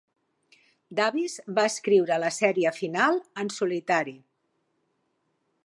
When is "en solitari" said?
3.45-4.17